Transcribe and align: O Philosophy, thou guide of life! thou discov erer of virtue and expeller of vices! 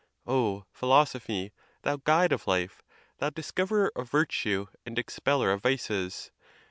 O 0.25 0.65
Philosophy, 0.71 1.51
thou 1.83 1.97
guide 1.97 2.31
of 2.31 2.47
life! 2.47 2.81
thou 3.19 3.29
discov 3.29 3.67
erer 3.69 3.89
of 3.95 4.09
virtue 4.09 4.65
and 4.83 4.97
expeller 4.97 5.51
of 5.51 5.61
vices! 5.61 6.31